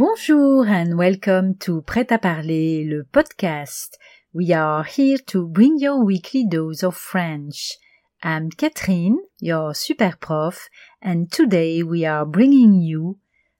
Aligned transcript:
Bonjour 0.00 0.66
and 0.66 0.96
welcome 0.96 1.56
to 1.58 1.82
Prêt 1.82 2.10
à 2.10 2.16
parler, 2.16 2.84
le 2.84 3.04
podcast. 3.04 3.98
We 4.32 4.50
are 4.50 4.82
here 4.82 5.18
to 5.26 5.46
bring 5.46 5.78
your 5.78 6.02
weekly 6.02 6.46
dose 6.46 6.82
of 6.82 6.96
French. 6.96 7.76
I'm 8.22 8.48
Catherine, 8.48 9.18
your 9.42 9.74
super 9.74 10.16
prof, 10.18 10.70
and 11.02 11.26
today 11.30 11.82
we 11.82 12.06
are 12.06 12.24
bringing 12.24 12.80
you 12.80 13.18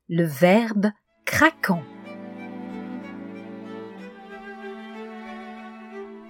le 0.09 0.25
verbe 0.25 0.93
craquant. 1.27 1.83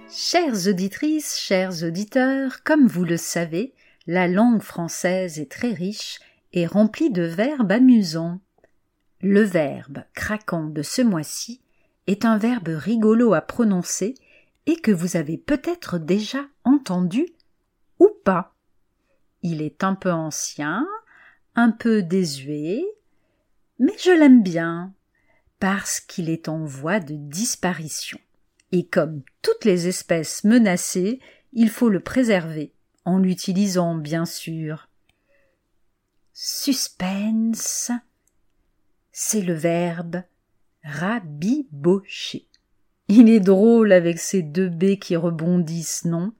Chères 0.09 0.67
auditrices, 0.67 1.39
chers 1.39 1.85
auditeurs, 1.85 2.63
comme 2.65 2.85
vous 2.85 3.05
le 3.05 3.15
savez, 3.15 3.75
la 4.07 4.27
langue 4.27 4.61
française 4.61 5.39
est 5.39 5.49
très 5.49 5.71
riche 5.71 6.19
et 6.51 6.65
remplie 6.67 7.11
de 7.11 7.23
verbes 7.23 7.71
amusants. 7.71 8.41
Le 9.23 9.41
verbe 9.43 10.03
craquant 10.15 10.65
de 10.65 10.81
ce 10.81 11.03
mois-ci 11.03 11.61
est 12.07 12.25
un 12.25 12.39
verbe 12.39 12.69
rigolo 12.69 13.35
à 13.35 13.41
prononcer 13.41 14.15
et 14.65 14.77
que 14.77 14.91
vous 14.91 15.15
avez 15.15 15.37
peut-être 15.37 15.99
déjà 15.99 16.47
entendu 16.63 17.27
ou 17.99 18.09
pas. 18.23 18.55
Il 19.43 19.61
est 19.61 19.83
un 19.83 19.93
peu 19.93 20.11
ancien, 20.11 20.87
un 21.55 21.71
peu 21.71 22.01
désuet, 22.01 22.83
mais 23.77 23.93
je 24.03 24.11
l'aime 24.11 24.41
bien 24.41 24.93
parce 25.59 25.99
qu'il 25.99 26.29
est 26.29 26.49
en 26.49 26.65
voie 26.65 26.99
de 26.99 27.13
disparition. 27.15 28.19
Et 28.71 28.87
comme 28.87 29.21
toutes 29.43 29.65
les 29.65 29.87
espèces 29.87 30.43
menacées, 30.43 31.19
il 31.53 31.69
faut 31.69 31.89
le 31.89 31.99
préserver, 31.99 32.73
en 33.05 33.19
l'utilisant 33.19 33.93
bien 33.93 34.25
sûr. 34.25 34.89
Suspense 36.33 37.91
c'est 39.11 39.41
le 39.41 39.53
verbe 39.53 40.23
rabibocher. 40.83 42.47
Il 43.07 43.29
est 43.29 43.39
drôle 43.39 43.91
avec 43.91 44.19
ces 44.19 44.41
deux 44.41 44.69
B 44.69 44.95
qui 44.95 45.15
rebondissent, 45.15 46.05
non? 46.05 46.33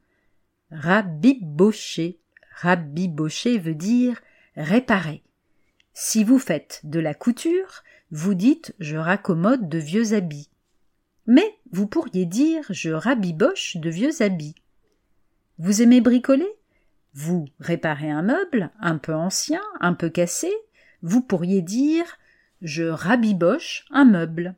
Rabibocher. 0.71 2.19
Rabibocher 2.55 3.57
veut 3.57 3.75
dire 3.75 4.21
réparer. 4.55 5.23
Si 5.93 6.23
vous 6.23 6.39
faites 6.39 6.81
de 6.83 6.99
la 6.99 7.13
couture, 7.13 7.83
vous 8.11 8.33
dites 8.33 8.73
je 8.79 8.95
raccommode 8.95 9.67
de 9.67 9.77
vieux 9.77 10.13
habits. 10.13 10.49
Mais 11.27 11.57
vous 11.71 11.87
pourriez 11.87 12.25
dire 12.25 12.65
je 12.69 12.89
rabiboche 12.89 13.77
de 13.77 13.89
vieux 13.89 14.21
habits. 14.21 14.55
Vous 15.57 15.81
aimez 15.81 16.01
bricoler? 16.01 16.49
Vous 17.13 17.45
réparez 17.59 18.09
un 18.09 18.21
meuble, 18.21 18.71
un 18.79 18.97
peu 18.97 19.13
ancien, 19.13 19.61
un 19.81 19.93
peu 19.93 20.09
cassé, 20.09 20.51
vous 21.01 21.21
pourriez 21.21 21.61
dire 21.61 22.17
je 22.61 22.83
rabiboche 22.83 23.85
un 23.91 24.05
meuble. 24.05 24.55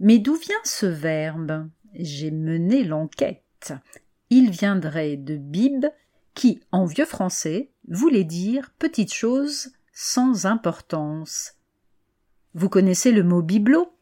Mais 0.00 0.18
d'où 0.18 0.34
vient 0.34 0.54
ce 0.64 0.86
verbe? 0.86 1.68
J'ai 1.94 2.30
mené 2.30 2.84
l'enquête. 2.84 3.74
Il 4.30 4.50
viendrait 4.50 5.16
de 5.16 5.36
bib, 5.36 5.86
qui, 6.34 6.60
en 6.72 6.86
vieux 6.86 7.04
français, 7.04 7.70
voulait 7.88 8.24
dire 8.24 8.70
petite 8.78 9.12
chose 9.12 9.72
sans 9.92 10.46
importance. 10.46 11.54
Vous 12.54 12.68
connaissez 12.68 13.12
le 13.12 13.22
mot 13.22 13.42
bibelot 13.42 13.94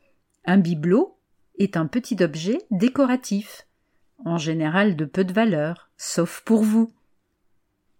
Un 0.44 0.58
bibelot 0.58 1.18
est 1.58 1.76
un 1.76 1.86
petit 1.86 2.22
objet 2.22 2.58
décoratif, 2.70 3.66
en 4.24 4.38
général 4.38 4.96
de 4.96 5.04
peu 5.04 5.24
de 5.24 5.32
valeur, 5.32 5.90
sauf 5.96 6.42
pour 6.44 6.62
vous. 6.62 6.92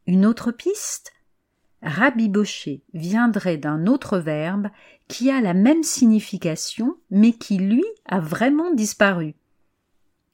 Une 0.06 0.24
autre 0.24 0.52
piste? 0.52 1.12
Rabibocher 1.82 2.82
viendrait 2.92 3.56
d'un 3.56 3.86
autre 3.86 4.18
verbe 4.18 4.68
qui 5.08 5.30
a 5.30 5.40
la 5.40 5.54
même 5.54 5.82
signification 5.82 6.96
mais 7.10 7.32
qui 7.32 7.58
lui 7.58 7.84
a 8.06 8.20
vraiment 8.20 8.72
disparu. 8.72 9.34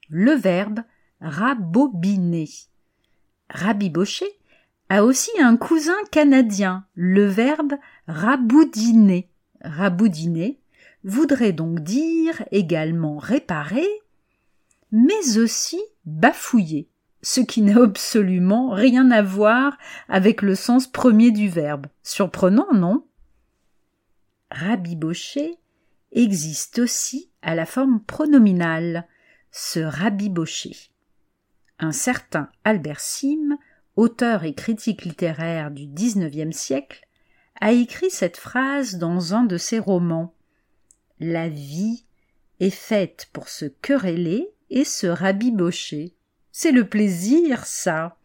Le 0.09 0.31
verbe 0.33 0.79
rabobiner. 1.21 2.49
Rabibocher 3.49 4.27
a 4.89 5.03
aussi 5.03 5.31
un 5.39 5.57
cousin 5.57 5.97
canadien, 6.11 6.85
le 6.93 7.25
verbe 7.25 7.73
raboudiner. 8.07 9.29
Raboudiner 9.61 10.59
voudrait 11.03 11.53
donc 11.53 11.79
dire 11.79 12.43
également 12.51 13.17
réparer, 13.17 13.87
mais 14.91 15.37
aussi 15.37 15.81
bafouiller 16.05 16.89
ce 17.27 17.41
qui 17.41 17.61
n'a 17.61 17.83
absolument 17.83 18.69
rien 18.69 19.11
à 19.11 19.21
voir 19.21 19.77
avec 20.07 20.41
le 20.41 20.55
sens 20.55 20.87
premier 20.87 21.31
du 21.31 21.49
verbe. 21.49 21.87
Surprenant, 22.01 22.71
non? 22.73 23.05
Rabibocher 24.49 25.57
existe 26.13 26.79
aussi 26.79 27.29
à 27.41 27.53
la 27.53 27.65
forme 27.65 28.01
pronominale, 28.01 29.05
se 29.51 29.81
rabibocher. 29.81 30.77
Un 31.79 31.91
certain 31.91 32.49
Albert 32.63 33.01
Sim, 33.01 33.57
auteur 33.97 34.45
et 34.45 34.53
critique 34.53 35.03
littéraire 35.03 35.69
du 35.69 35.85
XIXe 35.85 36.55
siècle, 36.55 37.05
a 37.59 37.73
écrit 37.73 38.09
cette 38.09 38.37
phrase 38.37 38.95
dans 38.95 39.33
un 39.33 39.43
de 39.43 39.57
ses 39.57 39.79
romans. 39.79 40.33
La 41.19 41.49
vie 41.49 42.05
est 42.61 42.69
faite 42.69 43.27
pour 43.33 43.49
se 43.49 43.65
quereller 43.65 44.47
et 44.69 44.85
se 44.85 45.07
rabibocher. 45.07 46.16
C'est 46.59 46.71
le 46.71 46.89
plaisir, 46.89 47.67
ça. 47.67 48.17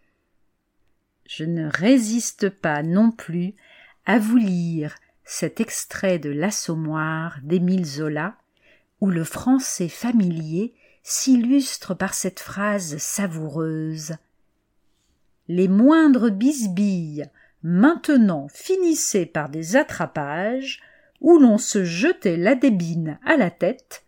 Je 1.27 1.45
ne 1.45 1.69
résiste 1.69 2.49
pas 2.49 2.83
non 2.83 3.11
plus 3.11 3.53
à 4.07 4.19
vous 4.19 4.39
lire 4.39 4.95
cet 5.23 5.61
extrait 5.61 6.19
de 6.19 6.31
L'Assommoir 6.31 7.41
d'Émile 7.43 7.85
Zola, 7.85 8.39
où 9.03 9.11
le 9.11 9.23
français 9.23 9.91
familier 9.91 10.73
s'illustre 11.03 11.93
par 11.93 12.15
cette 12.15 12.41
phrase 12.41 12.97
savoureuse. 12.97 14.17
Les 15.49 15.69
moindres 15.69 16.31
bisbilles 16.31 17.27
maintenant 17.63 18.49
finissaient 18.49 19.27
par 19.27 19.51
des 19.51 19.77
attrapages 19.77 20.81
où 21.21 21.39
l'on 21.39 21.59
se 21.59 21.85
jetait 21.85 22.39
la 22.39 22.55
débine 22.55 23.19
à 23.27 23.37
la 23.37 23.51
tête, 23.51 24.05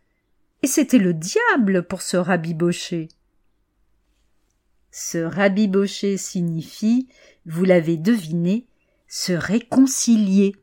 et 0.62 0.66
c'était 0.66 0.96
le 0.96 1.12
diable 1.12 1.82
pour 1.82 2.00
se 2.00 2.16
rabibocher. 2.16 3.08
Ce 4.97 5.19
rabibocher 5.19 6.16
signifie, 6.16 7.09
vous 7.47 7.65
l'avez 7.65 7.97
deviné, 7.97 8.69
se 9.09 9.32
réconcilier. 9.32 10.55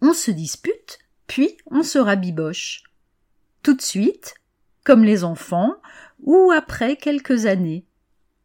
On 0.00 0.12
se 0.12 0.32
dispute, 0.32 0.98
puis 1.28 1.56
on 1.66 1.84
se 1.84 2.00
rabiboche. 2.00 2.82
Tout 3.62 3.74
de 3.74 3.80
suite, 3.80 4.34
comme 4.82 5.04
les 5.04 5.22
enfants, 5.22 5.76
ou 6.18 6.50
après 6.50 6.96
quelques 6.96 7.46
années. 7.46 7.86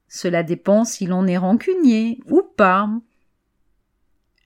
Cela 0.07 0.43
dépend 0.43 0.85
si 0.85 1.07
l'on 1.07 1.25
est 1.25 1.39
rancunier 1.39 2.19
ou 2.29 2.43
pas. 2.43 2.87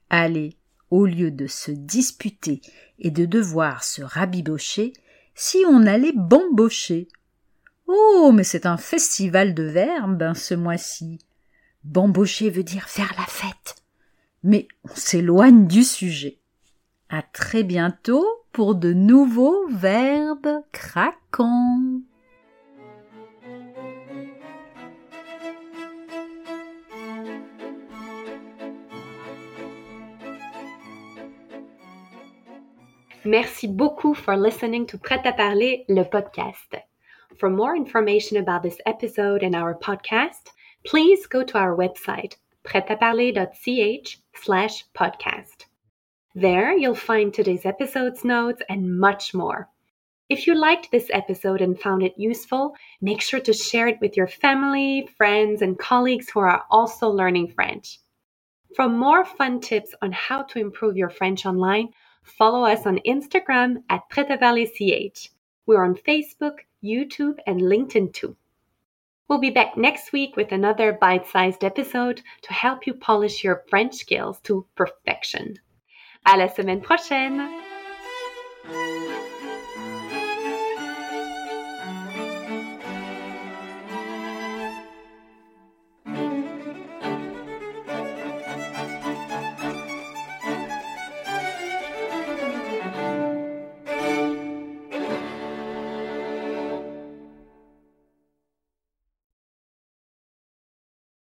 Allez, 0.09 0.55
au 0.91 1.05
lieu 1.05 1.29
de 1.29 1.45
se 1.45 1.71
disputer 1.71 2.61
et 2.99 3.11
de 3.11 3.25
devoir 3.25 3.83
se 3.83 4.01
rabibocher, 4.01 4.93
si 5.33 5.57
on 5.67 5.85
allait 5.85 6.13
bambocher, 6.15 7.09
Oh, 7.87 8.31
mais 8.33 8.43
c'est 8.43 8.65
un 8.65 8.77
festival 8.77 9.53
de 9.53 9.63
verbes 9.63 10.33
ce 10.33 10.53
mois-ci. 10.53 11.19
Bambocher 11.83 12.49
veut 12.49 12.63
dire 12.63 12.89
faire 12.89 13.13
la 13.17 13.25
fête. 13.25 13.75
Mais 14.43 14.67
on 14.83 14.95
s'éloigne 14.95 15.67
du 15.67 15.83
sujet. 15.83 16.39
À 17.09 17.21
très 17.21 17.63
bientôt 17.63 18.25
pour 18.51 18.75
de 18.75 18.93
nouveaux 18.93 19.67
verbes 19.67 20.61
craquants. 20.71 22.01
Merci 33.25 33.67
beaucoup 33.67 34.13
for 34.13 34.35
listening 34.35 34.85
to 34.85 34.99
Prêt 34.99 35.21
à 35.25 35.33
parler, 35.33 35.83
le 35.89 36.03
podcast. 36.03 36.75
For 37.37 37.49
more 37.49 37.75
information 37.75 38.37
about 38.37 38.63
this 38.63 38.79
episode 38.85 39.43
and 39.43 39.55
our 39.55 39.77
podcast, 39.77 40.51
please 40.85 41.27
go 41.27 41.43
to 41.43 41.57
our 41.57 41.75
website, 41.75 42.35
pretaparler.ch 42.63 44.19
slash 44.35 44.85
podcast. 44.95 45.65
There 46.33 46.77
you'll 46.77 46.95
find 46.95 47.33
today's 47.33 47.65
episode's 47.65 48.23
notes 48.23 48.61
and 48.69 48.97
much 48.97 49.33
more. 49.33 49.69
If 50.29 50.47
you 50.47 50.55
liked 50.55 50.91
this 50.91 51.09
episode 51.11 51.61
and 51.61 51.77
found 51.77 52.03
it 52.03 52.13
useful, 52.17 52.73
make 53.01 53.21
sure 53.21 53.41
to 53.41 53.53
share 53.53 53.87
it 53.87 53.99
with 53.99 54.15
your 54.15 54.27
family, 54.27 55.09
friends, 55.17 55.61
and 55.61 55.77
colleagues 55.77 56.29
who 56.29 56.39
are 56.39 56.63
also 56.71 57.09
learning 57.09 57.49
French. 57.49 57.99
For 58.75 58.87
more 58.87 59.25
fun 59.25 59.59
tips 59.59 59.93
on 60.01 60.13
how 60.13 60.43
to 60.43 60.59
improve 60.59 60.95
your 60.95 61.09
French 61.09 61.45
online, 61.45 61.89
follow 62.23 62.63
us 62.63 62.85
on 62.85 62.99
Instagram 63.05 63.83
at 63.89 64.09
PretaParlerCH. 64.09 65.29
We're 65.65 65.83
on 65.83 65.95
Facebook, 65.95 66.59
YouTube, 66.83 67.39
and 67.47 67.61
LinkedIn 67.61 68.13
too. 68.13 68.35
We'll 69.27 69.39
be 69.39 69.49
back 69.49 69.75
next 69.75 70.13
week 70.13 70.35
with 70.35 70.51
another 70.51 70.93
bite 70.93 71.27
sized 71.27 71.63
episode 71.63 72.21
to 72.43 72.53
help 72.53 72.85
you 72.85 72.93
polish 72.93 73.43
your 73.43 73.63
French 73.69 73.95
skills 73.95 74.39
to 74.41 74.67
perfection. 74.75 75.55
À 76.27 76.37
la 76.37 76.47
semaine 76.47 76.81
prochaine! 76.81 77.61